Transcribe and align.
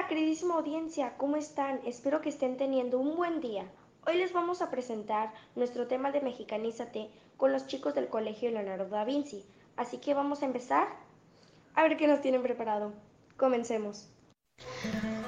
Hola, 0.00 0.08
queridísima 0.08 0.54
audiencia, 0.54 1.12
¿cómo 1.18 1.36
están? 1.36 1.78
Espero 1.84 2.22
que 2.22 2.30
estén 2.30 2.56
teniendo 2.56 2.98
un 2.98 3.16
buen 3.16 3.42
día. 3.42 3.64
Hoy 4.06 4.16
les 4.16 4.32
vamos 4.32 4.62
a 4.62 4.70
presentar 4.70 5.30
nuestro 5.56 5.88
tema 5.88 6.10
de 6.10 6.22
Mexicanízate 6.22 7.10
con 7.36 7.52
los 7.52 7.66
chicos 7.66 7.94
del 7.94 8.08
Colegio 8.08 8.50
Leonardo 8.50 8.88
da 8.88 9.04
Vinci. 9.04 9.44
Así 9.76 9.98
que 9.98 10.14
vamos 10.14 10.40
a 10.40 10.46
empezar. 10.46 10.88
A 11.74 11.82
ver 11.82 11.98
qué 11.98 12.06
nos 12.06 12.22
tienen 12.22 12.42
preparado. 12.42 12.94
Comencemos. 13.36 14.08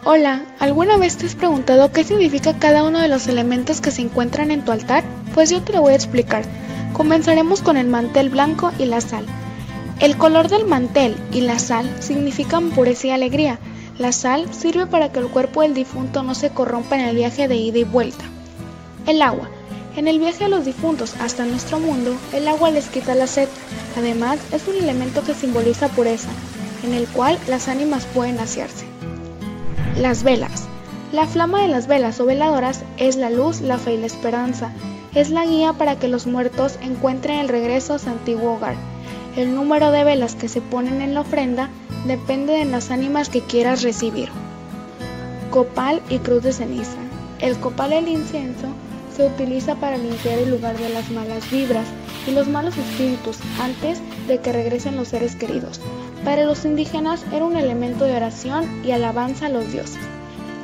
Hola, 0.06 0.56
¿alguna 0.58 0.96
vez 0.96 1.18
te 1.18 1.27
has 1.27 1.34
preguntado 1.34 1.93
qué 1.93 2.02
significa 2.02 2.59
cada 2.59 2.82
uno 2.82 2.98
de 2.98 3.09
los 3.09 3.29
elementos 3.29 3.82
que 3.82 3.91
se 3.91 4.00
encuentran 4.00 4.50
en 4.50 4.64
tu 4.64 4.73
altar? 4.73 5.04
Pues 5.34 5.50
yo 5.50 5.62
te 5.62 5.75
lo 5.75 5.82
voy 5.82 5.93
a 5.93 5.96
explicar. 5.96 6.45
Comenzaremos 6.95 7.61
con 7.61 7.77
el 7.77 7.89
mantel 7.89 8.30
blanco 8.30 8.73
y 8.79 8.86
la 8.86 9.02
sal. 9.02 9.27
El 10.00 10.16
color 10.16 10.48
del 10.48 10.64
mantel 10.64 11.14
y 11.30 11.43
la 11.43 11.59
sal 11.59 12.02
significan 12.02 12.70
pureza 12.70 13.09
y 13.09 13.11
alegría. 13.11 13.59
La 14.03 14.11
sal 14.11 14.53
sirve 14.53 14.87
para 14.87 15.12
que 15.12 15.21
el 15.21 15.29
cuerpo 15.29 15.62
del 15.62 15.75
difunto 15.75 16.24
no 16.24 16.34
se 16.34 16.51
corrompa 16.51 16.97
en 16.97 17.02
el 17.02 17.15
viaje 17.15 17.47
de 17.47 17.55
ida 17.55 17.79
y 17.79 17.84
vuelta. 17.84 18.24
El 19.06 19.23
agua. 19.23 19.48
En 19.95 20.09
el 20.09 20.19
viaje 20.19 20.43
de 20.43 20.51
los 20.51 20.65
difuntos 20.65 21.15
hasta 21.20 21.45
nuestro 21.45 21.79
mundo, 21.79 22.16
el 22.33 22.48
agua 22.48 22.73
les 22.73 22.88
quita 22.88 23.15
la 23.15 23.29
sed. 23.29 23.48
Además, 23.96 24.41
es 24.51 24.66
un 24.66 24.74
elemento 24.74 25.23
que 25.23 25.34
simboliza 25.34 25.87
pureza, 25.87 26.30
en 26.83 26.95
el 26.95 27.07
cual 27.07 27.38
las 27.46 27.69
ánimas 27.69 28.05
pueden 28.07 28.41
asearse. 28.41 28.87
Las 29.96 30.24
velas. 30.24 30.65
La 31.12 31.29
flama 31.29 31.62
de 31.62 31.69
las 31.69 31.87
velas 31.87 32.19
o 32.19 32.27
veladoras 32.27 32.82
es 32.96 33.15
la 33.15 33.30
luz, 33.30 33.60
la 33.60 33.79
fe 33.79 33.95
y 33.95 33.98
la 33.98 34.07
esperanza. 34.07 34.73
Es 35.15 35.30
la 35.30 35.46
guía 35.46 35.74
para 35.74 36.01
que 36.01 36.09
los 36.09 36.27
muertos 36.27 36.77
encuentren 36.82 37.38
el 37.38 37.48
regreso 37.48 37.95
a 37.95 38.01
su 38.01 38.09
antiguo 38.09 38.55
hogar. 38.55 38.74
El 39.34 39.54
número 39.54 39.91
de 39.92 40.04
velas 40.04 40.34
que 40.34 40.48
se 40.48 40.60
ponen 40.60 41.00
en 41.00 41.14
la 41.14 41.22
ofrenda 41.22 41.70
depende 42.06 42.52
de 42.52 42.66
las 42.66 42.90
ánimas 42.90 43.30
que 43.30 43.40
quieras 43.40 43.82
recibir. 43.82 44.28
Copal 45.50 46.02
y 46.10 46.18
cruz 46.18 46.42
de 46.42 46.52
ceniza. 46.52 46.98
El 47.40 47.56
copal 47.56 47.90
del 47.90 48.09
incienso 48.09 48.66
se 49.16 49.26
utiliza 49.26 49.74
para 49.76 49.96
limpiar 49.96 50.38
el 50.38 50.51
lugar 50.51 50.76
de 50.76 50.90
las 50.90 51.10
malas 51.10 51.51
vibras 51.51 51.87
y 52.26 52.32
los 52.32 52.46
malos 52.46 52.76
espíritus 52.76 53.38
antes 53.59 54.02
de 54.29 54.38
que 54.38 54.52
regresen 54.52 54.96
los 54.96 55.09
seres 55.09 55.35
queridos. 55.35 55.80
Para 56.26 56.45
los 56.45 56.66
indígenas 56.66 57.24
era 57.32 57.46
un 57.46 57.57
elemento 57.57 58.04
de 58.04 58.16
oración 58.16 58.85
y 58.85 58.90
alabanza 58.90 59.46
a 59.46 59.48
los 59.48 59.73
dioses. 59.73 59.98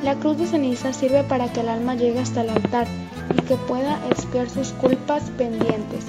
La 0.03 0.13
cruz 0.15 0.37
de 0.37 0.45
ceniza 0.45 0.93
sirve 0.93 1.23
para 1.23 1.51
que 1.51 1.61
el 1.61 1.69
alma 1.69 1.95
llegue 1.95 2.19
hasta 2.19 2.41
el 2.41 2.49
altar 2.49 2.87
y 3.35 3.41
que 3.41 3.55
pueda 3.55 3.99
expiar 4.11 4.47
sus 4.47 4.73
culpas 4.73 5.23
pendientes. 5.37 6.05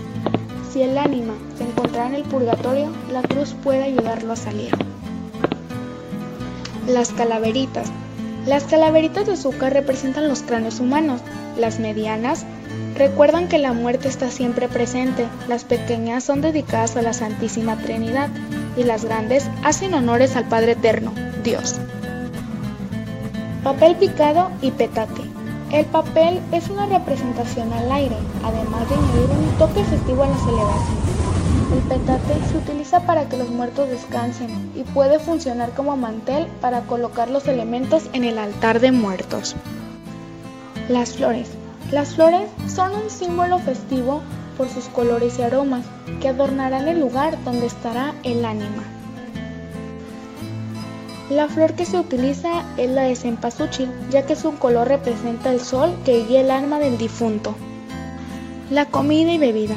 Si 0.73 0.83
el 0.83 0.97
ánima 0.97 1.35
se 1.59 1.65
encontrara 1.65 2.09
en 2.09 2.15
el 2.15 2.23
purgatorio, 2.23 2.91
la 3.13 3.23
cruz 3.23 3.55
puede 3.65 3.83
ayudarlo 3.83 4.33
a 4.33 4.37
salir. 4.37 4.71
Las 6.87 7.11
calaveritas. 7.11 7.89
Las 8.47 8.65
calaveritas 8.65 9.27
de 9.27 9.33
azúcar 9.33 9.73
representan 9.73 10.29
los 10.29 10.43
cráneos 10.43 10.79
humanos. 10.79 11.23
Las 11.59 11.81
medianas 11.81 12.47
recuerdan 12.97 13.49
que 13.49 13.59
la 13.59 13.73
muerte 13.73 14.07
está 14.07 14.31
siempre 14.31 14.69
presente. 14.69 15.27
Las 15.49 15.65
pequeñas 15.65 16.23
son 16.23 16.41
dedicadas 16.41 16.97
a 16.97 17.03
la 17.03 17.13
Santísima 17.13 17.77
Trinidad 17.77 18.29
y 18.77 18.85
las 18.85 19.05
grandes 19.05 19.51
hacen 19.65 19.93
honores 19.95 20.37
al 20.37 20.49
Padre 20.49 20.73
Eterno, 20.73 21.13
Dios. 21.43 21.77
Papel 23.65 23.97
picado 23.97 24.51
y 24.63 24.71
petate. 24.71 25.30
El 25.73 25.87
papel 25.87 26.41
es 26.51 26.69
una 26.69 26.87
representación 26.87 27.73
al 27.73 27.93
aire, 27.93 28.17
además 28.43 28.89
de 28.89 28.97
añadir 28.97 29.31
un 29.31 29.57
toque 29.57 29.85
festivo 29.85 30.25
a 30.25 30.29
la 30.29 30.37
celebración. 30.37 31.21
El 31.73 31.79
petate 31.83 32.35
se 32.51 32.59
utiliza 32.59 33.07
para 33.07 33.29
que 33.29 33.37
los 33.37 33.51
muertos 33.51 33.89
descansen 33.89 34.73
y 34.75 34.83
puede 34.83 35.21
funcionar 35.21 35.71
como 35.71 35.97
mantel 35.97 36.49
para 36.61 36.81
colocar 36.81 37.31
los 37.31 37.47
elementos 37.47 38.11
en 38.13 38.25
el 38.25 38.39
altar 38.39 38.81
de 38.81 38.91
muertos. 38.91 39.55
Las 40.89 41.13
flores. 41.13 41.51
Las 41.93 42.17
flores 42.17 42.51
son 42.67 42.93
un 42.93 43.09
símbolo 43.09 43.61
festivo 43.61 44.23
por 44.59 44.69
sus 44.69 44.87
colores 44.87 45.39
y 45.39 45.43
aromas 45.43 45.87
que 46.21 46.31
adornarán 46.31 46.89
el 46.89 46.99
lugar 46.99 47.39
donde 47.45 47.67
estará 47.67 48.13
el 48.25 48.45
ánima. 48.45 49.00
La 51.31 51.47
flor 51.47 51.75
que 51.75 51.87
se 51.87 51.97
utiliza 51.97 52.65
es 52.77 52.91
la 52.91 53.03
de 53.03 53.15
cempasúchil, 53.15 53.89
ya 54.11 54.27
que 54.27 54.35
su 54.35 54.59
color 54.59 54.89
representa 54.89 55.53
el 55.53 55.61
sol 55.61 55.95
que 56.05 56.25
guía 56.25 56.41
el 56.41 56.51
alma 56.51 56.81
del 56.81 56.99
difunto. 56.99 57.55
La 58.69 58.87
comida 58.87 59.31
y 59.31 59.39
bebida. 59.39 59.77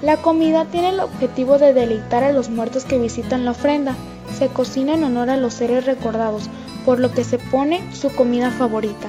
La 0.00 0.16
comida 0.16 0.64
tiene 0.64 0.88
el 0.88 1.00
objetivo 1.00 1.58
de 1.58 1.74
deleitar 1.74 2.24
a 2.24 2.32
los 2.32 2.48
muertos 2.48 2.86
que 2.86 2.98
visitan 2.98 3.44
la 3.44 3.50
ofrenda. 3.50 3.94
Se 4.38 4.48
cocina 4.48 4.94
en 4.94 5.04
honor 5.04 5.28
a 5.28 5.36
los 5.36 5.52
seres 5.52 5.84
recordados, 5.84 6.48
por 6.86 7.00
lo 7.00 7.12
que 7.12 7.22
se 7.22 7.36
pone 7.36 7.82
su 7.92 8.08
comida 8.08 8.50
favorita. 8.50 9.08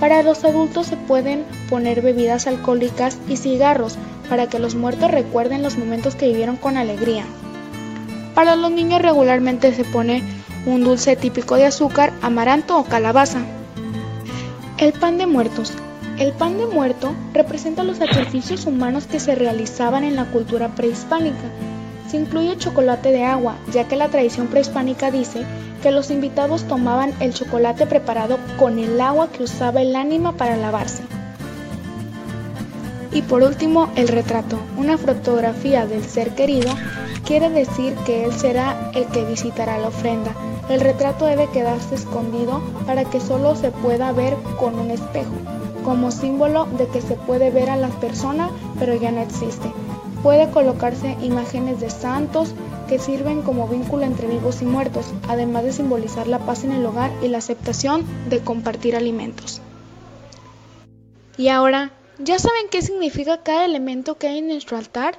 Para 0.00 0.24
los 0.24 0.42
adultos 0.42 0.88
se 0.88 0.96
pueden 0.96 1.44
poner 1.68 2.02
bebidas 2.02 2.48
alcohólicas 2.48 3.18
y 3.28 3.36
cigarros 3.36 3.98
para 4.28 4.48
que 4.48 4.58
los 4.58 4.74
muertos 4.74 5.12
recuerden 5.12 5.62
los 5.62 5.78
momentos 5.78 6.16
que 6.16 6.26
vivieron 6.26 6.56
con 6.56 6.76
alegría. 6.76 7.24
Para 8.34 8.56
los 8.56 8.72
niños 8.72 9.00
regularmente 9.00 9.72
se 9.72 9.84
pone 9.84 10.24
un 10.66 10.84
dulce 10.84 11.16
típico 11.16 11.56
de 11.56 11.66
azúcar, 11.66 12.12
amaranto 12.22 12.78
o 12.78 12.84
calabaza. 12.84 13.40
El 14.78 14.92
pan 14.92 15.18
de 15.18 15.26
muertos. 15.26 15.72
El 16.18 16.32
pan 16.32 16.58
de 16.58 16.66
muerto 16.66 17.14
representa 17.32 17.82
los 17.82 17.98
sacrificios 17.98 18.66
humanos 18.66 19.06
que 19.06 19.20
se 19.20 19.34
realizaban 19.34 20.04
en 20.04 20.16
la 20.16 20.26
cultura 20.26 20.68
prehispánica. 20.68 21.48
Se 22.10 22.18
incluye 22.18 22.58
chocolate 22.58 23.10
de 23.10 23.24
agua, 23.24 23.56
ya 23.72 23.88
que 23.88 23.96
la 23.96 24.08
tradición 24.08 24.48
prehispánica 24.48 25.10
dice 25.10 25.44
que 25.82 25.90
los 25.92 26.10
invitados 26.10 26.64
tomaban 26.64 27.14
el 27.20 27.32
chocolate 27.32 27.86
preparado 27.86 28.38
con 28.58 28.78
el 28.78 29.00
agua 29.00 29.28
que 29.30 29.44
usaba 29.44 29.80
el 29.80 29.96
ánima 29.96 30.36
para 30.36 30.56
lavarse. 30.56 31.02
Y 33.12 33.22
por 33.22 33.42
último, 33.42 33.90
el 33.96 34.08
retrato, 34.08 34.58
una 34.76 34.98
fotografía 34.98 35.86
del 35.86 36.04
ser 36.04 36.34
querido, 36.34 36.70
quiere 37.24 37.48
decir 37.48 37.94
que 38.06 38.24
él 38.24 38.32
será 38.32 38.90
el 38.94 39.06
que 39.06 39.24
visitará 39.24 39.78
la 39.78 39.88
ofrenda. 39.88 40.32
El 40.70 40.80
retrato 40.80 41.26
debe 41.26 41.50
quedarse 41.50 41.96
escondido 41.96 42.62
para 42.86 43.04
que 43.04 43.20
solo 43.20 43.56
se 43.56 43.72
pueda 43.72 44.12
ver 44.12 44.36
con 44.58 44.78
un 44.78 44.90
espejo 44.90 45.32
como 45.84 46.10
símbolo 46.10 46.66
de 46.66 46.86
que 46.88 47.00
se 47.00 47.16
puede 47.16 47.50
ver 47.50 47.70
a 47.70 47.76
la 47.76 47.88
persona 47.88 48.50
pero 48.78 48.94
ya 48.94 49.10
no 49.10 49.20
existe. 49.20 49.72
Puede 50.22 50.50
colocarse 50.50 51.16
imágenes 51.22 51.80
de 51.80 51.90
santos 51.90 52.54
que 52.88 52.98
sirven 52.98 53.42
como 53.42 53.66
vínculo 53.66 54.04
entre 54.04 54.28
vivos 54.28 54.62
y 54.62 54.64
muertos, 54.64 55.06
además 55.28 55.64
de 55.64 55.72
simbolizar 55.72 56.26
la 56.26 56.38
paz 56.40 56.64
en 56.64 56.72
el 56.72 56.84
hogar 56.84 57.10
y 57.22 57.28
la 57.28 57.38
aceptación 57.38 58.04
de 58.28 58.40
compartir 58.40 58.94
alimentos. 58.94 59.60
Y 61.36 61.48
ahora, 61.48 61.92
¿ya 62.18 62.38
saben 62.38 62.68
qué 62.70 62.82
significa 62.82 63.42
cada 63.42 63.64
elemento 63.64 64.18
que 64.18 64.28
hay 64.28 64.38
en 64.38 64.48
nuestro 64.48 64.76
altar? 64.76 65.18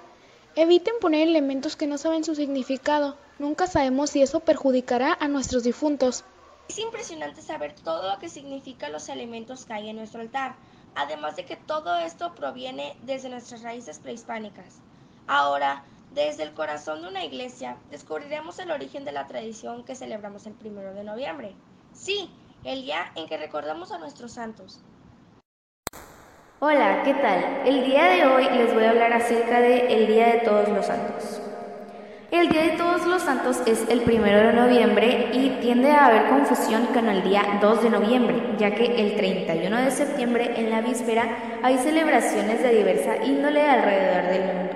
Eviten 0.56 0.94
poner 1.02 1.28
elementos 1.28 1.76
que 1.76 1.88
no 1.88 1.98
saben 1.98 2.24
su 2.24 2.36
significado. 2.36 3.16
Nunca 3.42 3.66
sabemos 3.66 4.12
si 4.12 4.22
eso 4.22 4.42
perjudicará 4.42 5.18
a 5.20 5.28
nuestros 5.28 5.64
difuntos. 5.64 6.24
Es 6.70 6.78
impresionante 6.78 7.42
saber 7.42 7.74
todo 7.74 8.08
lo 8.08 8.20
que 8.20 8.30
significan 8.30 8.92
los 8.92 9.10
elementos 9.10 9.66
que 9.66 9.74
hay 9.74 9.90
en 9.90 9.96
nuestro 9.96 10.22
altar, 10.22 10.54
además 10.94 11.36
de 11.38 11.46
que 11.46 11.56
todo 11.56 11.98
esto 11.98 12.36
proviene 12.36 12.96
desde 13.02 13.30
nuestras 13.30 13.64
raíces 13.64 13.98
prehispánicas. 13.98 14.78
Ahora, 15.26 15.84
desde 16.14 16.44
el 16.44 16.54
corazón 16.54 17.02
de 17.02 17.08
una 17.08 17.26
iglesia, 17.26 17.78
descubriremos 17.90 18.60
el 18.60 18.70
origen 18.70 19.06
de 19.06 19.12
la 19.12 19.26
tradición 19.26 19.86
que 19.86 19.96
celebramos 19.96 20.46
el 20.46 20.54
primero 20.54 20.94
de 20.94 21.04
noviembre. 21.04 21.56
Sí, 21.94 22.30
el 22.64 22.84
día 22.84 23.12
en 23.16 23.28
que 23.28 23.38
recordamos 23.38 23.92
a 23.92 23.98
nuestros 23.98 24.34
santos. 24.34 24.82
Hola, 26.60 27.02
¿qué 27.04 27.16
tal? 27.16 27.64
El 27.66 27.86
día 27.86 28.04
de 28.04 28.24
hoy 28.24 28.44
les 28.56 28.72
voy 28.72 28.84
a 28.84 28.92
hablar 28.92 29.14
acerca 29.14 29.62
de 29.62 29.92
el 29.96 30.06
Día 30.06 30.28
de 30.28 30.40
Todos 30.42 30.70
los 30.70 30.86
Santos. 30.86 31.41
El 32.32 32.48
Día 32.48 32.62
de 32.62 32.78
Todos 32.78 33.06
los 33.06 33.24
Santos 33.24 33.62
es 33.66 33.84
el 33.90 34.04
primero 34.04 34.38
de 34.38 34.54
noviembre 34.54 35.32
y 35.34 35.50
tiende 35.60 35.92
a 35.92 36.06
haber 36.06 36.30
confusión 36.30 36.86
con 36.94 37.10
el 37.10 37.24
día 37.24 37.60
2 37.60 37.84
de 37.84 37.90
noviembre, 37.90 38.56
ya 38.58 38.74
que 38.74 38.86
el 38.86 39.18
31 39.18 39.76
de 39.76 39.92
septiembre 39.92 40.54
en 40.56 40.70
la 40.70 40.80
víspera 40.80 41.60
hay 41.62 41.78
celebraciones 41.80 42.64
de 42.64 42.74
diversa 42.74 43.18
índole 43.26 43.62
alrededor 43.62 44.32
del 44.32 44.44
mundo, 44.46 44.74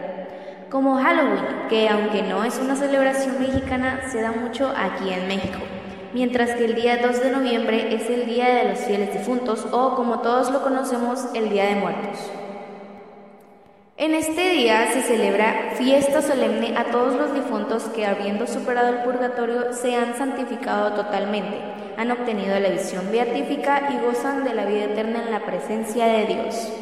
como 0.69 0.97
Halloween, 1.01 1.45
que 1.69 1.87
aunque 1.87 2.23
no 2.23 2.43
es 2.43 2.59
una 2.59 2.75
celebración 2.75 3.39
mexicana, 3.39 4.01
se 4.11 4.19
da 4.19 4.33
mucho 4.33 4.73
aquí 4.75 5.13
en 5.13 5.25
México, 5.29 5.59
mientras 6.13 6.51
que 6.55 6.65
el 6.65 6.75
día 6.75 6.97
2 7.07 7.23
de 7.23 7.31
noviembre 7.31 7.95
es 7.95 8.09
el 8.09 8.25
Día 8.25 8.53
de 8.53 8.69
los 8.71 8.79
Fieles 8.79 9.13
Difuntos 9.13 9.65
o 9.71 9.95
como 9.95 10.19
todos 10.19 10.51
lo 10.51 10.61
conocemos, 10.61 11.29
el 11.33 11.47
Día 11.47 11.67
de 11.67 11.75
Muertos. 11.75 12.19
En 13.97 14.13
este 14.13 14.49
día 14.49 14.91
se 14.91 15.03
celebra 15.03 15.71
fiesta 15.75 16.21
solemne 16.21 16.77
a 16.77 16.91
todos 16.91 17.15
los 17.15 17.33
difuntos 17.33 17.83
que 17.95 18.05
habiendo 18.05 18.45
superado 18.45 18.89
el 18.89 19.03
purgatorio 19.03 19.71
se 19.71 19.95
han 19.95 20.17
santificado 20.17 20.91
totalmente, 21.01 21.55
han 21.95 22.11
obtenido 22.11 22.59
la 22.59 22.71
visión 22.71 23.09
beatífica 23.09 23.89
y 23.93 24.05
gozan 24.05 24.43
de 24.43 24.53
la 24.53 24.65
vida 24.65 24.83
eterna 24.83 25.23
en 25.23 25.31
la 25.31 25.45
presencia 25.45 26.07
de 26.07 26.25
Dios. 26.25 26.73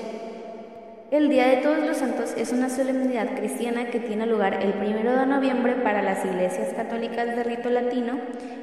El 1.11 1.29
Día 1.29 1.49
de 1.49 1.57
Todos 1.57 1.85
los 1.85 1.97
Santos 1.97 2.33
es 2.35 2.51
una 2.51 2.71
solemnidad 2.71 3.35
cristiana 3.35 3.91
que 3.91 3.99
tiene 3.99 4.25
lugar 4.25 4.63
el 4.63 4.73
1 4.73 5.19
de 5.19 5.25
noviembre 5.27 5.75
para 5.75 6.01
las 6.01 6.25
iglesias 6.25 6.73
católicas 6.73 7.27
de 7.35 7.43
rito 7.43 7.69
latino 7.69 8.13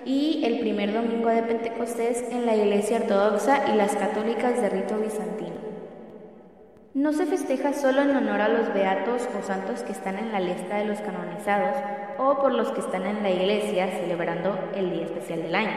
y 0.04 0.42
el 0.44 0.58
primer 0.58 0.92
domingo 0.92 1.28
de 1.28 1.44
Pentecostés 1.44 2.24
en 2.32 2.46
la 2.46 2.56
Iglesia 2.56 2.96
Ortodoxa 2.96 3.72
y 3.72 3.76
las 3.76 3.94
católicas 3.94 4.60
de 4.60 4.70
rito 4.70 4.98
bizantino. 4.98 5.59
No 6.92 7.12
se 7.12 7.24
festeja 7.24 7.72
solo 7.72 8.02
en 8.02 8.16
honor 8.16 8.40
a 8.40 8.48
los 8.48 8.74
beatos 8.74 9.28
o 9.38 9.46
santos 9.46 9.84
que 9.84 9.92
están 9.92 10.18
en 10.18 10.32
la 10.32 10.40
lista 10.40 10.78
de 10.78 10.86
los 10.86 10.98
canonizados 10.98 11.76
o 12.18 12.40
por 12.40 12.52
los 12.52 12.72
que 12.72 12.80
están 12.80 13.06
en 13.06 13.22
la 13.22 13.30
iglesia 13.30 13.86
celebrando 14.00 14.58
el 14.74 14.90
día 14.90 15.04
especial 15.04 15.40
del 15.40 15.54
año. 15.54 15.76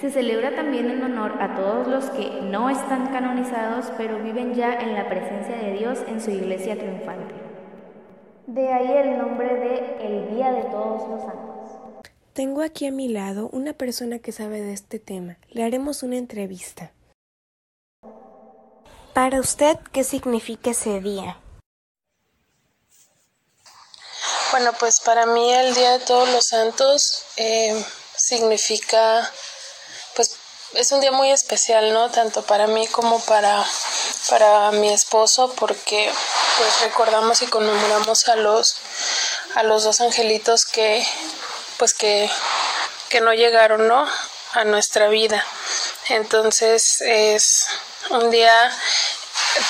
Se 0.00 0.08
celebra 0.08 0.54
también 0.54 0.88
en 0.88 1.02
honor 1.02 1.32
a 1.42 1.56
todos 1.56 1.88
los 1.88 2.10
que 2.10 2.42
no 2.42 2.70
están 2.70 3.08
canonizados 3.08 3.90
pero 3.98 4.22
viven 4.22 4.54
ya 4.54 4.74
en 4.74 4.94
la 4.94 5.08
presencia 5.08 5.56
de 5.56 5.72
Dios 5.72 6.04
en 6.06 6.20
su 6.20 6.30
iglesia 6.30 6.78
triunfante. 6.78 7.34
De 8.46 8.72
ahí 8.72 9.08
el 9.08 9.18
nombre 9.18 9.52
de 9.52 10.06
el 10.06 10.36
Día 10.36 10.52
de 10.52 10.62
Todos 10.62 11.08
los 11.08 11.22
Santos. 11.22 11.70
Tengo 12.34 12.62
aquí 12.62 12.86
a 12.86 12.92
mi 12.92 13.08
lado 13.08 13.50
una 13.52 13.72
persona 13.72 14.20
que 14.20 14.30
sabe 14.30 14.60
de 14.60 14.74
este 14.74 15.00
tema. 15.00 15.38
Le 15.50 15.64
haremos 15.64 16.04
una 16.04 16.18
entrevista. 16.18 16.92
Para 19.16 19.40
usted, 19.40 19.78
¿qué 19.94 20.04
significa 20.04 20.72
ese 20.72 21.00
día? 21.00 21.38
Bueno, 24.50 24.74
pues 24.78 25.00
para 25.00 25.24
mí 25.24 25.54
el 25.54 25.74
Día 25.74 25.92
de 25.92 26.04
Todos 26.04 26.28
los 26.28 26.48
Santos 26.48 27.24
eh, 27.38 27.82
significa, 28.14 29.32
pues 30.16 30.36
es 30.74 30.92
un 30.92 31.00
día 31.00 31.12
muy 31.12 31.30
especial, 31.30 31.94
¿no? 31.94 32.10
Tanto 32.10 32.42
para 32.42 32.66
mí 32.66 32.86
como 32.88 33.18
para, 33.20 33.64
para 34.28 34.70
mi 34.72 34.92
esposo, 34.92 35.50
porque 35.54 36.12
pues 36.58 36.80
recordamos 36.82 37.40
y 37.40 37.46
conmemoramos 37.46 38.28
a 38.28 38.36
los, 38.36 38.76
a 39.54 39.62
los 39.62 39.84
dos 39.84 40.02
angelitos 40.02 40.66
que, 40.66 41.02
pues 41.78 41.94
que, 41.94 42.30
que 43.08 43.22
no 43.22 43.32
llegaron, 43.32 43.88
¿no? 43.88 44.06
A 44.52 44.64
nuestra 44.64 45.08
vida. 45.08 45.42
Entonces 46.10 47.00
es 47.00 47.66
un 48.10 48.30
día 48.30 48.54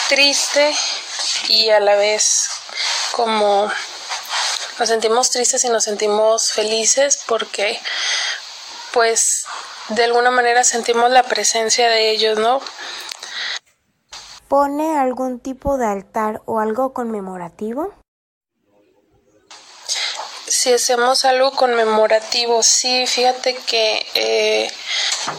triste 0.09 0.75
y 1.49 1.71
a 1.71 1.81
la 1.81 1.97
vez 1.97 2.49
como 3.13 3.71
nos 4.79 4.89
sentimos 4.89 5.31
tristes 5.31 5.65
y 5.65 5.69
nos 5.69 5.85
sentimos 5.85 6.53
felices 6.53 7.23
porque 7.27 7.81
pues 8.93 9.45
de 9.89 10.05
alguna 10.05 10.31
manera 10.31 10.65
sentimos 10.65 11.11
la 11.11 11.23
presencia 11.23 11.89
de 11.89 12.11
ellos, 12.11 12.39
¿no? 12.39 12.61
¿Pone 14.49 14.99
algún 14.99 15.41
tipo 15.41 15.77
de 15.79 15.87
altar 15.87 16.43
o 16.45 16.61
algo 16.61 16.93
conmemorativo? 16.93 17.95
Si 20.47 20.73
hacemos 20.73 21.25
algo 21.25 21.53
conmemorativo, 21.53 22.63
sí, 22.63 23.07
fíjate 23.07 23.55
que 23.55 24.07
eh, 24.15 24.71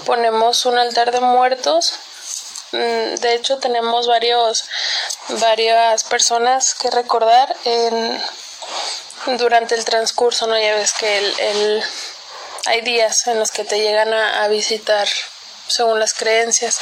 ponemos 0.05 0.65
un 0.65 0.77
altar 0.77 1.11
de 1.11 1.21
muertos 1.21 2.00
de 2.71 3.33
hecho, 3.33 3.57
tenemos 3.59 4.07
varios, 4.07 4.65
varias 5.29 6.03
personas 6.03 6.75
que 6.75 6.91
recordar 6.91 7.55
en, 7.65 8.21
durante 9.37 9.75
el 9.75 9.85
transcurso, 9.85 10.47
¿no? 10.47 10.57
Ya 10.57 10.75
ves 10.75 10.93
que 10.93 11.17
el, 11.17 11.83
hay 12.65 12.81
días 12.81 13.27
en 13.27 13.39
los 13.39 13.51
que 13.51 13.63
te 13.63 13.79
llegan 13.79 14.13
a, 14.13 14.43
a 14.43 14.47
visitar 14.47 15.07
según 15.67 15.99
las 15.99 16.13
creencias. 16.13 16.79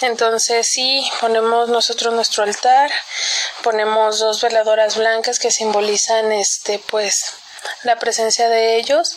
Entonces 0.00 0.66
sí, 0.66 1.10
ponemos 1.20 1.68
nosotros 1.68 2.14
nuestro 2.14 2.42
altar, 2.42 2.90
ponemos 3.62 4.18
dos 4.18 4.40
veladoras 4.40 4.96
blancas 4.96 5.38
que 5.38 5.50
simbolizan 5.50 6.32
este 6.32 6.78
pues 6.78 7.34
la 7.82 7.98
presencia 7.98 8.48
de 8.48 8.76
ellos 8.76 9.16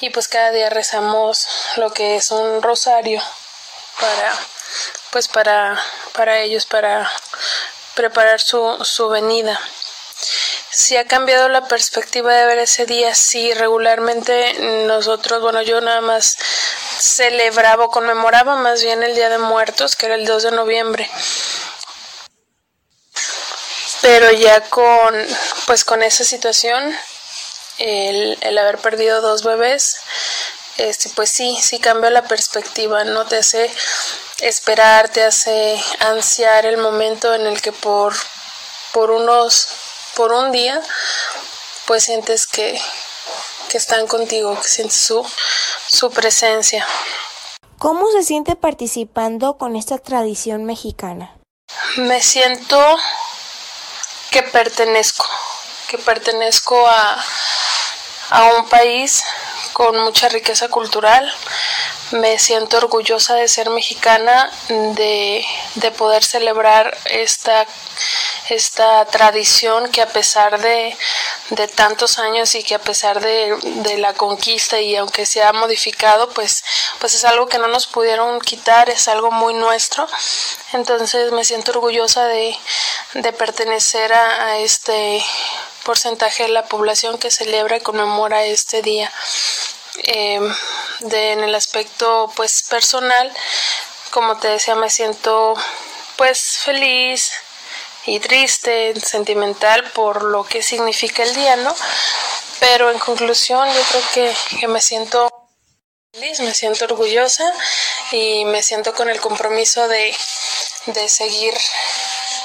y 0.00 0.10
pues 0.10 0.28
cada 0.28 0.50
día 0.50 0.68
rezamos 0.68 1.46
lo 1.76 1.92
que 1.92 2.16
es 2.16 2.30
un 2.30 2.62
rosario 2.62 3.22
para 3.98 4.38
pues 5.18 5.26
para, 5.26 5.76
para 6.12 6.38
ellos, 6.38 6.64
para 6.64 7.10
preparar 7.96 8.40
su, 8.40 8.78
su 8.84 9.08
venida. 9.08 9.60
Si 10.70 10.96
ha 10.96 11.08
cambiado 11.08 11.48
la 11.48 11.66
perspectiva 11.66 12.32
de 12.32 12.46
ver 12.46 12.58
ese 12.58 12.86
día, 12.86 13.16
sí, 13.16 13.52
regularmente 13.52 14.84
nosotros, 14.86 15.42
bueno, 15.42 15.60
yo 15.62 15.80
nada 15.80 16.00
más 16.02 16.36
celebraba 17.00 17.86
o 17.86 17.90
conmemoraba 17.90 18.54
más 18.54 18.84
bien 18.84 19.02
el 19.02 19.16
Día 19.16 19.28
de 19.28 19.38
Muertos, 19.38 19.96
que 19.96 20.06
era 20.06 20.14
el 20.14 20.24
2 20.24 20.40
de 20.44 20.50
noviembre. 20.52 21.10
Pero 24.02 24.30
ya 24.30 24.60
con, 24.70 25.16
pues 25.66 25.82
con 25.82 26.04
esa 26.04 26.22
situación, 26.22 26.96
el, 27.78 28.38
el 28.40 28.56
haber 28.56 28.78
perdido 28.78 29.20
dos 29.20 29.42
bebés, 29.42 29.96
este, 30.76 31.08
pues 31.16 31.28
sí, 31.28 31.58
sí 31.60 31.80
cambió 31.80 32.08
la 32.08 32.22
perspectiva, 32.22 33.02
no 33.02 33.26
te 33.26 33.38
hace 33.38 33.68
esperar, 34.40 35.08
te 35.08 35.24
hace 35.24 35.82
ansiar 36.00 36.66
el 36.66 36.76
momento 36.78 37.34
en 37.34 37.46
el 37.46 37.60
que 37.60 37.72
por, 37.72 38.14
por 38.92 39.10
unos, 39.10 39.68
por 40.14 40.32
un 40.32 40.52
día, 40.52 40.80
pues 41.86 42.04
sientes 42.04 42.46
que, 42.46 42.80
que 43.68 43.78
están 43.78 44.06
contigo, 44.06 44.58
que 44.60 44.68
sientes 44.68 44.98
su, 44.98 45.26
su 45.88 46.10
presencia. 46.10 46.86
¿Cómo 47.78 48.10
se 48.10 48.22
siente 48.22 48.56
participando 48.56 49.56
con 49.56 49.76
esta 49.76 49.98
tradición 49.98 50.64
mexicana? 50.64 51.36
Me 51.96 52.20
siento 52.20 52.96
que 54.30 54.42
pertenezco, 54.42 55.24
que 55.88 55.98
pertenezco 55.98 56.86
a, 56.86 57.24
a 58.30 58.44
un 58.56 58.68
país 58.68 59.22
con 59.72 59.96
mucha 60.00 60.28
riqueza 60.28 60.68
cultural, 60.68 61.32
me 62.12 62.38
siento 62.38 62.78
orgullosa 62.78 63.34
de 63.34 63.48
ser 63.48 63.70
mexicana, 63.70 64.50
de, 64.68 65.44
poder 65.96 66.24
celebrar 66.24 66.96
esta, 67.06 67.66
esta 68.48 69.04
tradición 69.06 69.90
que 69.90 70.02
a 70.02 70.08
pesar 70.08 70.60
de, 70.60 70.96
tantos 71.74 72.18
años 72.18 72.54
y 72.54 72.62
que 72.62 72.74
a 72.74 72.78
pesar 72.78 73.20
de, 73.20 73.96
la 73.98 74.14
conquista 74.14 74.80
y 74.80 74.96
aunque 74.96 75.26
se 75.26 75.42
ha 75.42 75.52
modificado, 75.52 76.28
pues, 76.30 76.62
pues 77.00 77.14
es 77.14 77.24
algo 77.24 77.46
que 77.46 77.58
no 77.58 77.68
nos 77.68 77.86
pudieron 77.86 78.40
quitar, 78.40 78.90
es 78.90 79.08
algo 79.08 79.30
muy 79.30 79.54
nuestro. 79.54 80.06
Entonces 80.72 81.32
me 81.32 81.44
siento 81.44 81.72
orgullosa 81.72 82.26
de, 82.26 82.56
pertenecer 83.38 84.12
a 84.12 84.58
este 84.58 85.24
porcentaje 85.84 86.44
de 86.44 86.50
la 86.50 86.66
población 86.66 87.18
que 87.18 87.30
celebra 87.30 87.76
y 87.76 87.80
conmemora 87.80 88.44
este 88.44 88.82
día. 88.82 89.10
Em, 90.04 90.54
de, 91.00 91.32
en 91.32 91.44
el 91.44 91.54
aspecto 91.54 92.30
pues 92.36 92.62
personal, 92.62 93.32
como 94.10 94.38
te 94.38 94.48
decía, 94.48 94.74
me 94.74 94.90
siento 94.90 95.54
pues 96.16 96.58
feliz 96.64 97.32
y 98.06 98.20
triste, 98.20 98.98
sentimental 99.00 99.84
por 99.92 100.22
lo 100.22 100.44
que 100.44 100.62
significa 100.62 101.22
el 101.22 101.34
día, 101.34 101.56
¿no? 101.56 101.74
Pero 102.60 102.90
en 102.90 102.98
conclusión 102.98 103.68
yo 103.72 103.80
creo 103.82 104.02
que, 104.14 104.58
que 104.60 104.68
me 104.68 104.80
siento 104.80 105.28
feliz, 106.12 106.40
me 106.40 106.54
siento 106.54 106.86
orgullosa 106.86 107.44
y 108.12 108.44
me 108.46 108.62
siento 108.62 108.94
con 108.94 109.08
el 109.08 109.20
compromiso 109.20 109.86
de, 109.88 110.16
de 110.86 111.08
seguir 111.08 111.54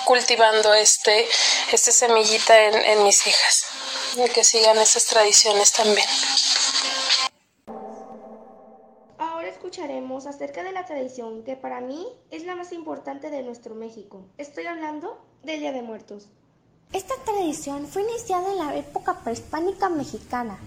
cultivando 0.06 0.74
este, 0.74 1.28
este 1.72 1.92
semillita 1.92 2.60
en, 2.60 2.76
en 2.76 3.04
mis 3.04 3.26
hijas 3.26 3.66
y 4.18 4.30
que 4.30 4.44
sigan 4.44 4.78
esas 4.78 5.06
tradiciones 5.06 5.72
también. 5.72 6.08
Escucharemos 9.74 10.28
acerca 10.28 10.62
de 10.62 10.72
la 10.72 10.86
tradición 10.86 11.42
que 11.44 11.56
para 11.56 11.82
mí 11.82 12.06
es 12.30 12.46
la 12.46 12.56
más 12.56 12.72
importante 12.74 13.32
de 13.32 13.42
nuestro 13.42 13.74
México. 13.74 14.22
Estoy 14.38 14.68
hablando 14.68 15.18
del 15.42 15.62
Día 15.62 15.72
de 15.72 15.82
Muertos. 15.82 16.28
Esta 16.92 17.16
tradición 17.26 17.88
fue 17.88 18.04
iniciada 18.04 18.52
en 18.52 18.60
la 18.60 18.76
época 18.76 19.16
prehispánica 19.24 19.90
mexicana, 19.90 20.60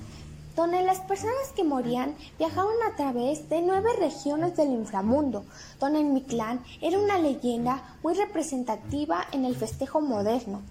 donde 0.57 0.83
las 0.83 0.99
personas 1.03 1.53
que 1.55 1.63
morían 1.63 2.17
viajaban 2.37 2.75
a 2.85 2.97
través 2.97 3.49
de 3.49 3.63
nueve 3.63 3.91
regiones 3.97 4.57
del 4.57 4.73
inframundo, 4.73 5.45
donde 5.79 6.01
el 6.01 6.07
Mictlán 6.07 6.65
era 6.81 6.99
una 6.99 7.17
leyenda 7.17 7.97
muy 8.03 8.15
representativa 8.15 9.25
en 9.31 9.45
el 9.45 9.55
festejo 9.55 10.01
moderno. 10.01 10.63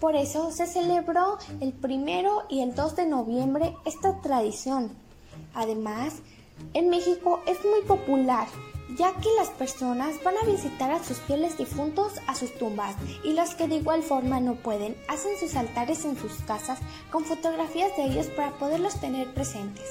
Por 0.00 0.16
eso 0.16 0.50
se 0.52 0.66
celebró 0.66 1.36
el 1.60 1.74
primero 1.74 2.44
y 2.48 2.62
el 2.62 2.74
2 2.74 2.96
de 2.96 3.04
noviembre 3.04 3.76
esta 3.84 4.22
tradición. 4.22 4.90
Además, 5.52 6.14
en 6.72 6.90
México 6.90 7.42
es 7.46 7.64
muy 7.64 7.82
popular, 7.82 8.46
ya 8.96 9.12
que 9.14 9.28
las 9.36 9.48
personas 9.50 10.22
van 10.22 10.34
a 10.36 10.46
visitar 10.46 10.90
a 10.90 11.02
sus 11.02 11.18
fieles 11.18 11.58
difuntos 11.58 12.12
a 12.26 12.34
sus 12.34 12.52
tumbas 12.58 12.94
y 13.24 13.32
los 13.32 13.54
que 13.54 13.66
de 13.68 13.76
igual 13.76 14.02
forma 14.02 14.40
no 14.40 14.54
pueden 14.54 14.96
hacen 15.08 15.36
sus 15.38 15.56
altares 15.56 16.04
en 16.04 16.16
sus 16.16 16.32
casas 16.46 16.78
con 17.10 17.24
fotografías 17.24 17.96
de 17.96 18.04
ellos 18.04 18.26
para 18.28 18.52
poderlos 18.52 19.00
tener 19.00 19.32
presentes. 19.34 19.84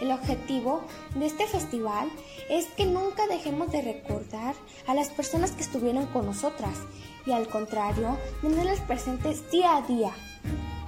El 0.00 0.12
objetivo 0.12 0.82
de 1.14 1.26
este 1.26 1.46
festival 1.46 2.10
es 2.50 2.66
que 2.76 2.84
nunca 2.84 3.26
dejemos 3.26 3.72
de 3.72 3.82
recordar 3.82 4.54
a 4.86 4.94
las 4.94 5.08
personas 5.08 5.52
que 5.52 5.62
estuvieron 5.62 6.06
con 6.06 6.26
nosotras 6.26 6.78
y 7.26 7.32
al 7.32 7.48
contrario, 7.48 8.16
tenerlas 8.40 8.80
presentes 8.80 9.50
día 9.50 9.76
a 9.76 9.82
día. 9.82 10.12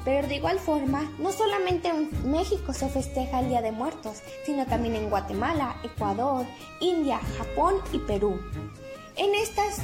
Pero 0.04 0.28
de 0.28 0.36
igual 0.36 0.58
forma, 0.58 1.10
no 1.18 1.32
solamente 1.32 1.88
en 1.88 2.30
México 2.30 2.72
se 2.72 2.88
festeja 2.88 3.40
el 3.40 3.48
Día 3.48 3.62
de 3.62 3.72
Muertos, 3.72 4.22
sino 4.44 4.66
también 4.66 4.94
en 4.96 5.10
Guatemala, 5.10 5.76
Ecuador, 5.84 6.46
India, 6.80 7.18
Japón 7.36 7.76
y 7.92 7.98
Perú. 7.98 8.40
En, 9.16 9.34
estas, 9.34 9.80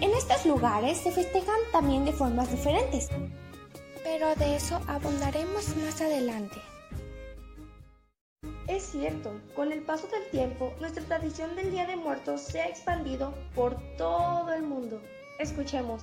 en 0.00 0.10
estos 0.10 0.44
lugares 0.44 0.98
se 0.98 1.12
festejan 1.12 1.60
también 1.72 2.04
de 2.04 2.12
formas 2.12 2.50
diferentes. 2.50 3.08
Pero 4.02 4.34
de 4.36 4.56
eso 4.56 4.80
abundaremos 4.86 5.76
más 5.76 6.00
adelante. 6.00 6.56
Es 8.68 8.82
cierto, 8.84 9.40
con 9.54 9.70
el 9.70 9.82
paso 9.82 10.08
del 10.08 10.28
tiempo, 10.30 10.72
nuestra 10.80 11.04
tradición 11.04 11.54
del 11.54 11.70
Día 11.70 11.86
de 11.86 11.96
Muertos 11.96 12.40
se 12.40 12.60
ha 12.60 12.66
expandido 12.66 13.32
por 13.54 13.76
todo 13.96 14.52
el 14.52 14.62
mundo. 14.62 15.00
Escuchemos. 15.38 16.02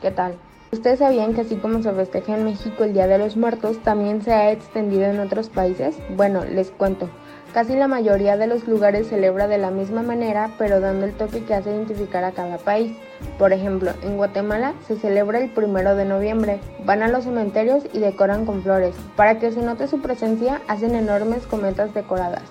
¿Qué 0.00 0.10
tal? 0.10 0.36
¿Ustedes 0.74 1.00
sabían 1.00 1.34
que 1.34 1.42
así 1.42 1.56
como 1.56 1.82
se 1.82 1.92
festeja 1.92 2.34
en 2.34 2.44
México 2.44 2.84
el 2.84 2.94
Día 2.94 3.06
de 3.06 3.18
los 3.18 3.36
Muertos, 3.36 3.82
también 3.82 4.22
se 4.22 4.32
ha 4.32 4.50
extendido 4.50 5.04
en 5.04 5.20
otros 5.20 5.50
países? 5.50 5.94
Bueno, 6.16 6.46
les 6.46 6.70
cuento. 6.70 7.10
Casi 7.52 7.76
la 7.76 7.88
mayoría 7.88 8.38
de 8.38 8.46
los 8.46 8.66
lugares 8.66 9.08
celebra 9.08 9.48
de 9.48 9.58
la 9.58 9.70
misma 9.70 10.02
manera, 10.02 10.50
pero 10.56 10.80
dando 10.80 11.04
el 11.04 11.12
toque 11.12 11.44
que 11.44 11.52
hace 11.52 11.70
identificar 11.70 12.24
a 12.24 12.32
cada 12.32 12.56
país. 12.56 12.96
Por 13.38 13.52
ejemplo, 13.52 13.90
en 14.02 14.16
Guatemala 14.16 14.72
se 14.88 14.96
celebra 14.96 15.40
el 15.40 15.50
primero 15.50 15.94
de 15.94 16.06
noviembre. 16.06 16.58
Van 16.86 17.02
a 17.02 17.08
los 17.08 17.24
cementerios 17.24 17.84
y 17.92 17.98
decoran 17.98 18.46
con 18.46 18.62
flores. 18.62 18.96
Para 19.14 19.38
que 19.38 19.52
se 19.52 19.60
note 19.60 19.88
su 19.88 20.00
presencia, 20.00 20.62
hacen 20.68 20.94
enormes 20.94 21.46
cometas 21.46 21.92
decoradas. 21.92 22.44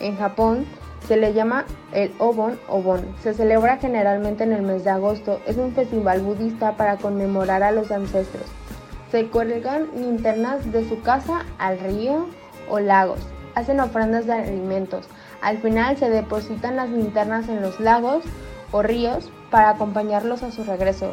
En 0.00 0.16
Japón 0.16 0.64
se 1.06 1.16
le 1.16 1.32
llama 1.32 1.64
el 1.92 2.12
Obon 2.18 2.58
Obon. 2.68 3.14
Se 3.22 3.34
celebra 3.34 3.78
generalmente 3.78 4.44
en 4.44 4.52
el 4.52 4.62
mes 4.62 4.84
de 4.84 4.90
agosto. 4.90 5.40
Es 5.46 5.56
un 5.56 5.72
festival 5.72 6.20
budista 6.20 6.76
para 6.76 6.96
conmemorar 6.96 7.62
a 7.62 7.72
los 7.72 7.90
ancestros. 7.90 8.44
Se 9.10 9.26
cuelgan 9.26 9.88
linternas 9.96 10.70
de 10.70 10.86
su 10.88 11.00
casa 11.00 11.44
al 11.58 11.78
río 11.78 12.26
o 12.68 12.78
lagos. 12.78 13.20
Hacen 13.54 13.80
ofrendas 13.80 14.26
de 14.26 14.34
alimentos. 14.34 15.06
Al 15.40 15.58
final 15.58 15.96
se 15.96 16.10
depositan 16.10 16.76
las 16.76 16.90
linternas 16.90 17.48
en 17.48 17.62
los 17.62 17.80
lagos 17.80 18.24
o 18.72 18.82
ríos 18.82 19.30
para 19.50 19.70
acompañarlos 19.70 20.42
a 20.42 20.52
su 20.52 20.64
regreso. 20.64 21.12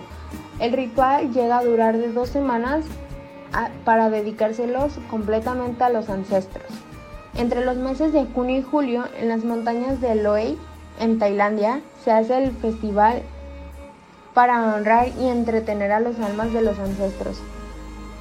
El 0.59 0.73
ritual 0.73 1.31
llega 1.31 1.59
a 1.59 1.63
durar 1.63 1.97
de 1.97 2.11
dos 2.11 2.29
semanas 2.29 2.85
para 3.85 4.09
dedicárselos 4.09 4.99
completamente 5.09 5.83
a 5.83 5.89
los 5.89 6.09
ancestros. 6.09 6.65
Entre 7.37 7.65
los 7.65 7.75
meses 7.75 8.13
de 8.13 8.25
junio 8.25 8.59
y 8.59 8.63
julio, 8.63 9.05
en 9.17 9.27
las 9.27 9.43
montañas 9.43 9.99
de 9.99 10.15
Loei, 10.15 10.57
en 11.01 11.19
Tailandia, 11.19 11.81
se 12.01 12.11
hace 12.11 12.37
el 12.37 12.51
festival 12.51 13.23
para 14.33 14.73
honrar 14.73 15.09
y 15.19 15.27
entretener 15.27 15.91
a 15.91 15.99
los 15.99 16.17
almas 16.19 16.53
de 16.53 16.61
los 16.61 16.79
ancestros. 16.79 17.37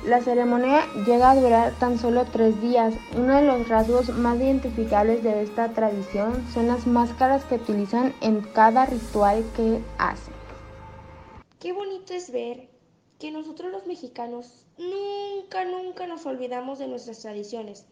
La 0.05 0.21
ceremonia 0.21 0.83
llega 1.07 1.31
a 1.31 1.37
durar 1.37 1.73
tan 1.79 1.97
solo 1.97 2.25
tres 2.25 2.61
días. 2.61 2.93
Uno 3.17 3.37
de 3.37 3.47
los 3.47 3.69
rasgos 3.69 4.09
más 4.11 4.37
identificables 4.37 5.23
de 5.23 5.43
esta 5.43 5.69
tradición 5.69 6.45
son 6.53 6.67
las 6.67 6.87
máscaras 6.89 7.45
que 7.45 7.55
utilizan 7.55 8.13
en 8.21 8.41
cada 8.41 8.85
ritual 8.85 9.45
que 9.57 9.81
hacen. 9.97 10.35
Qué 11.61 11.73
bonito 11.73 12.13
es 12.15 12.33
ver 12.33 12.69
que 13.21 13.31
nosotros 13.31 13.71
los 13.71 13.87
mexicanos 13.87 14.67
nunca, 14.77 15.65
nunca 15.65 16.09
nos 16.09 16.27
olvidamos 16.27 16.81
de 16.81 16.89
nuestras 16.89 17.21
tradiciones 17.21 17.87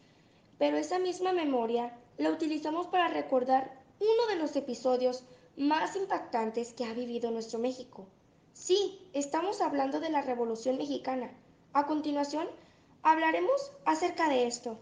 pero 0.58 0.76
esa 0.76 0.98
misma 0.98 1.32
memoria 1.32 1.92
la 2.18 2.30
utilizamos 2.30 2.86
para 2.86 3.08
recordar 3.08 3.72
uno 4.00 4.26
de 4.28 4.36
los 4.40 4.54
episodios 4.56 5.24
más 5.56 5.96
impactantes 5.96 6.72
que 6.72 6.84
ha 6.84 6.94
vivido 6.94 7.30
nuestro 7.30 7.58
México. 7.58 8.06
Sí, 8.52 9.08
estamos 9.12 9.60
hablando 9.60 10.00
de 10.00 10.10
la 10.10 10.22
Revolución 10.22 10.78
Mexicana. 10.78 11.30
A 11.72 11.86
continuación, 11.86 12.46
hablaremos 13.02 13.72
acerca 13.84 14.28
de 14.28 14.46
esto. 14.46 14.78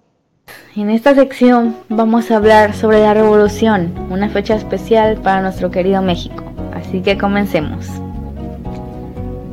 En 0.76 0.90
esta 0.90 1.14
sección 1.14 1.76
vamos 1.88 2.30
a 2.30 2.36
hablar 2.36 2.74
sobre 2.74 3.00
la 3.00 3.14
Revolución, 3.14 3.94
una 4.10 4.28
fecha 4.28 4.54
especial 4.54 5.20
para 5.22 5.42
nuestro 5.42 5.70
querido 5.70 6.02
México. 6.02 6.44
Así 6.74 7.02
que 7.02 7.18
comencemos. 7.18 7.86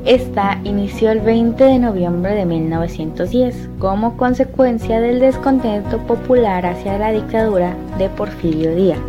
Esta 0.07 0.61
inició 0.63 1.11
el 1.11 1.19
20 1.19 1.61
de 1.61 1.79
noviembre 1.79 2.33
de 2.33 2.45
1910 2.45 3.71
como 3.77 4.15
consecuencia 4.15 5.01
del 5.01 5.19
descontento 5.19 5.97
popular 5.97 6.65
hacia 6.65 6.97
la 6.97 7.11
dictadura 7.11 7.75
de 7.97 8.07
Porfirio 8.07 8.73
Díaz. 8.73 9.01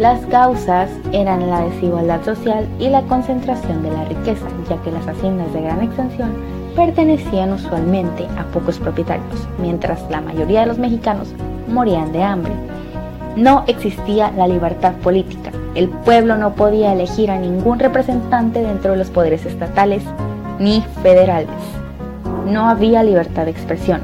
Las 0.00 0.18
causas 0.26 0.90
eran 1.12 1.48
la 1.48 1.60
desigualdad 1.60 2.24
social 2.24 2.66
y 2.80 2.88
la 2.88 3.02
concentración 3.02 3.84
de 3.84 3.92
la 3.92 4.04
riqueza, 4.06 4.48
ya 4.68 4.82
que 4.82 4.90
las 4.90 5.06
haciendas 5.06 5.52
de 5.52 5.62
gran 5.62 5.80
extensión 5.80 6.32
pertenecían 6.74 7.52
usualmente 7.52 8.26
a 8.36 8.42
pocos 8.46 8.80
propietarios, 8.80 9.46
mientras 9.60 10.10
la 10.10 10.20
mayoría 10.20 10.62
de 10.62 10.66
los 10.66 10.78
mexicanos 10.78 11.32
morían 11.68 12.10
de 12.10 12.24
hambre. 12.24 12.52
No 13.36 13.62
existía 13.68 14.32
la 14.32 14.48
libertad 14.48 14.94
política, 15.04 15.52
el 15.74 15.88
pueblo 15.88 16.36
no 16.36 16.54
podía 16.54 16.92
elegir 16.92 17.30
a 17.30 17.38
ningún 17.38 17.78
representante 17.78 18.62
dentro 18.62 18.92
de 18.92 18.96
los 18.96 19.10
poderes 19.10 19.46
estatales 19.46 20.02
ni 20.58 20.82
federales. 21.02 21.48
No 22.46 22.68
había 22.68 23.02
libertad 23.02 23.44
de 23.44 23.52
expresión. 23.52 24.02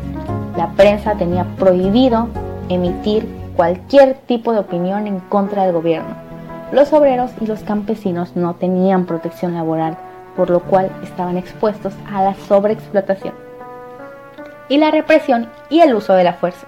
La 0.57 0.71
prensa 0.73 1.15
tenía 1.15 1.45
prohibido 1.59 2.29
emitir 2.69 3.27
cualquier 3.57 4.15
tipo 4.27 4.53
de 4.53 4.61
opinión 4.61 5.07
en 5.07 5.21
contra 5.21 5.65
del 5.65 5.73
gobierno. 5.73 6.15
Los 6.73 6.93
obreros 6.93 7.31
y 7.41 7.47
los 7.47 7.61
campesinos 7.61 8.37
no 8.37 8.55
tenían 8.55 9.07
protección 9.07 9.55
laboral, 9.55 9.97
por 10.37 10.51
lo 10.51 10.61
cual 10.61 10.91
estaban 11.03 11.37
expuestos 11.37 11.95
a 12.13 12.23
la 12.23 12.35
sobreexplotación 12.35 13.47
y 14.69 14.79
la 14.79 14.91
represión 14.91 15.49
y 15.71 15.81
el 15.81 15.95
uso 15.95 16.15
de 16.15 16.25
la 16.25 16.35
fuerza. 16.35 16.67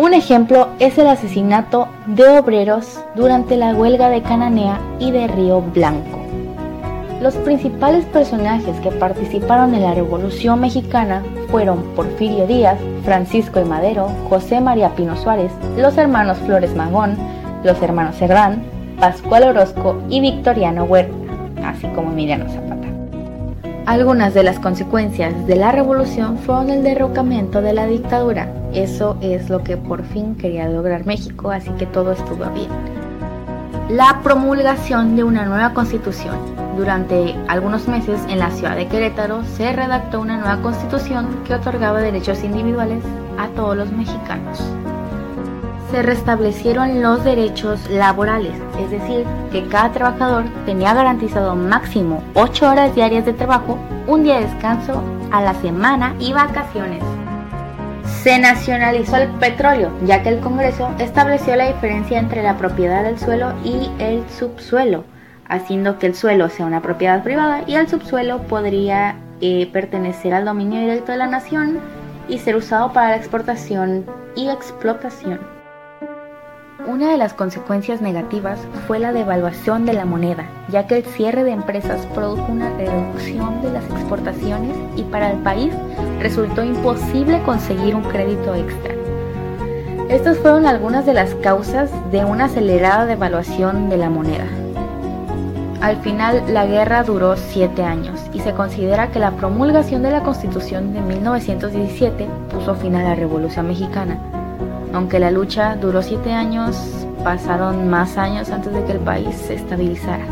Un 0.00 0.14
ejemplo 0.14 0.68
es 0.78 0.96
el 0.96 1.06
asesinato 1.08 1.86
de 2.06 2.26
obreros 2.26 2.98
durante 3.14 3.58
la 3.58 3.74
huelga 3.74 4.08
de 4.08 4.22
Cananea 4.22 4.80
y 4.98 5.10
de 5.10 5.26
Río 5.26 5.60
Blanco. 5.60 6.18
Los 7.20 7.34
principales 7.34 8.06
personajes 8.06 8.80
que 8.80 8.92
participaron 8.92 9.74
en 9.74 9.82
la 9.82 9.92
Revolución 9.92 10.58
Mexicana 10.58 11.22
fueron 11.50 11.82
Porfirio 11.94 12.46
Díaz, 12.46 12.78
Francisco 13.04 13.60
y 13.60 13.66
Madero, 13.66 14.08
José 14.30 14.62
María 14.62 14.88
Pino 14.96 15.18
Suárez, 15.18 15.52
los 15.76 15.98
hermanos 15.98 16.38
Flores 16.46 16.74
Magón, 16.74 17.18
los 17.62 17.82
hermanos 17.82 18.16
Cerdán, 18.16 18.62
Pascual 18.98 19.42
Orozco 19.42 20.02
y 20.08 20.22
Victoriano 20.22 20.84
Huerta, 20.84 21.14
así 21.62 21.86
como 21.88 22.10
Emiliano 22.10 22.48
Zapata. 22.48 22.69
Algunas 23.86 24.34
de 24.34 24.42
las 24.42 24.58
consecuencias 24.58 25.46
de 25.46 25.56
la 25.56 25.72
revolución 25.72 26.38
fueron 26.38 26.70
el 26.70 26.82
derrocamiento 26.82 27.60
de 27.60 27.72
la 27.72 27.86
dictadura. 27.86 28.52
Eso 28.72 29.16
es 29.20 29.48
lo 29.50 29.64
que 29.64 29.76
por 29.76 30.04
fin 30.04 30.36
quería 30.36 30.68
lograr 30.68 31.06
México, 31.06 31.50
así 31.50 31.70
que 31.72 31.86
todo 31.86 32.12
estuvo 32.12 32.44
bien. 32.50 32.68
La 33.88 34.20
promulgación 34.22 35.16
de 35.16 35.24
una 35.24 35.44
nueva 35.46 35.74
constitución. 35.74 36.36
Durante 36.76 37.34
algunos 37.48 37.88
meses 37.88 38.20
en 38.28 38.38
la 38.38 38.50
ciudad 38.50 38.76
de 38.76 38.86
Querétaro 38.86 39.42
se 39.44 39.72
redactó 39.72 40.20
una 40.20 40.36
nueva 40.36 40.62
constitución 40.62 41.26
que 41.46 41.54
otorgaba 41.54 42.00
derechos 42.00 42.44
individuales 42.44 43.02
a 43.38 43.48
todos 43.48 43.76
los 43.76 43.90
mexicanos 43.90 44.62
se 45.90 46.02
restablecieron 46.02 47.02
los 47.02 47.24
derechos 47.24 47.88
laborales, 47.90 48.54
es 48.78 48.90
decir, 48.90 49.24
que 49.50 49.66
cada 49.66 49.92
trabajador 49.92 50.44
tenía 50.64 50.94
garantizado 50.94 51.56
máximo 51.56 52.22
8 52.34 52.70
horas 52.70 52.94
diarias 52.94 53.26
de 53.26 53.32
trabajo, 53.32 53.76
un 54.06 54.22
día 54.22 54.38
de 54.38 54.46
descanso 54.46 55.02
a 55.32 55.40
la 55.42 55.54
semana 55.54 56.14
y 56.20 56.32
vacaciones. 56.32 57.02
Se 58.22 58.38
nacionalizó 58.38 59.16
el 59.16 59.28
petróleo, 59.28 59.90
ya 60.04 60.22
que 60.22 60.28
el 60.28 60.40
Congreso 60.40 60.90
estableció 60.98 61.56
la 61.56 61.72
diferencia 61.72 62.18
entre 62.18 62.42
la 62.42 62.56
propiedad 62.56 63.02
del 63.02 63.18
suelo 63.18 63.52
y 63.64 63.90
el 63.98 64.22
subsuelo, 64.28 65.04
haciendo 65.48 65.98
que 65.98 66.06
el 66.06 66.14
suelo 66.14 66.48
sea 66.48 66.66
una 66.66 66.82
propiedad 66.82 67.22
privada 67.22 67.62
y 67.66 67.74
el 67.74 67.88
subsuelo 67.88 68.42
podría 68.42 69.16
eh, 69.40 69.68
pertenecer 69.72 70.34
al 70.34 70.44
dominio 70.44 70.80
directo 70.80 71.12
de 71.12 71.18
la 71.18 71.26
nación 71.26 71.78
y 72.28 72.38
ser 72.38 72.56
usado 72.56 72.92
para 72.92 73.10
la 73.10 73.16
exportación 73.16 74.04
y 74.36 74.48
explotación. 74.50 75.59
Una 76.86 77.10
de 77.10 77.18
las 77.18 77.34
consecuencias 77.34 78.00
negativas 78.00 78.58
fue 78.86 78.98
la 78.98 79.12
devaluación 79.12 79.84
de 79.84 79.92
la 79.92 80.06
moneda, 80.06 80.46
ya 80.68 80.86
que 80.86 80.96
el 80.96 81.04
cierre 81.04 81.44
de 81.44 81.50
empresas 81.50 82.06
produjo 82.14 82.50
una 82.50 82.70
reducción 82.70 83.60
de 83.60 83.70
las 83.70 83.84
exportaciones 83.84 84.76
y 84.96 85.02
para 85.02 85.30
el 85.30 85.38
país 85.40 85.72
resultó 86.20 86.64
imposible 86.64 87.42
conseguir 87.42 87.94
un 87.94 88.02
crédito 88.02 88.54
extra. 88.54 88.94
Estas 90.08 90.38
fueron 90.38 90.66
algunas 90.66 91.04
de 91.04 91.14
las 91.14 91.34
causas 91.36 91.90
de 92.10 92.24
una 92.24 92.46
acelerada 92.46 93.04
devaluación 93.06 93.90
de 93.90 93.96
la 93.98 94.08
moneda. 94.08 94.46
Al 95.80 95.96
final, 95.98 96.42
la 96.48 96.66
guerra 96.66 97.02
duró 97.04 97.36
siete 97.36 97.84
años 97.84 98.20
y 98.32 98.40
se 98.40 98.52
considera 98.52 99.10
que 99.10 99.18
la 99.18 99.32
promulgación 99.32 100.02
de 100.02 100.10
la 100.10 100.22
Constitución 100.22 100.92
de 100.92 101.00
1917 101.00 102.26
puso 102.52 102.74
fin 102.74 102.96
a 102.96 103.02
la 103.02 103.14
Revolución 103.14 103.68
Mexicana 103.68 104.18
aunque 104.92 105.18
la 105.18 105.30
lucha 105.30 105.76
duró 105.76 106.02
siete 106.02 106.32
años, 106.32 107.06
pasaron 107.22 107.88
más 107.88 108.16
años 108.16 108.50
antes 108.50 108.72
de 108.72 108.84
que 108.84 108.92
el 108.92 109.00
país 109.00 109.34
se 109.34 109.54
estabilizara. 109.54 110.24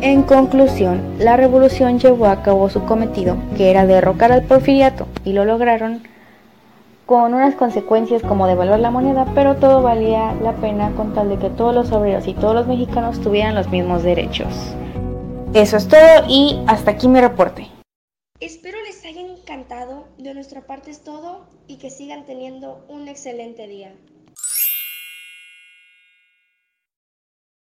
En 0.00 0.22
conclusión, 0.22 1.00
la 1.18 1.36
revolución 1.36 1.98
llevó 1.98 2.26
a 2.26 2.42
cabo 2.42 2.68
su 2.68 2.84
cometido, 2.84 3.36
que 3.56 3.70
era 3.70 3.86
derrocar 3.86 4.32
al 4.32 4.42
porfiriato, 4.42 5.06
y 5.24 5.32
lo 5.32 5.44
lograron 5.44 6.02
con 7.06 7.34
unas 7.34 7.54
consecuencias 7.54 8.22
como 8.22 8.46
devaluar 8.46 8.80
la 8.80 8.90
moneda, 8.90 9.26
pero 9.34 9.56
todo 9.56 9.82
valía 9.82 10.34
la 10.42 10.52
pena 10.52 10.90
con 10.96 11.14
tal 11.14 11.28
de 11.28 11.38
que 11.38 11.50
todos 11.50 11.74
los 11.74 11.92
obreros 11.92 12.26
y 12.26 12.34
todos 12.34 12.54
los 12.54 12.66
mexicanos 12.66 13.20
tuvieran 13.20 13.54
los 13.54 13.68
mismos 13.68 14.02
derechos. 14.02 14.74
Eso 15.52 15.76
es 15.76 15.86
todo 15.86 16.24
y 16.28 16.60
hasta 16.66 16.92
aquí 16.92 17.08
mi 17.08 17.20
reporte. 17.20 17.68
Espero 18.40 18.73
de 20.18 20.34
nuestra 20.34 20.66
parte 20.66 20.90
es 20.90 21.02
todo 21.02 21.46
y 21.66 21.78
que 21.78 21.90
sigan 21.90 22.26
teniendo 22.26 22.84
un 22.88 23.08
excelente 23.08 23.66
día. 23.66 23.94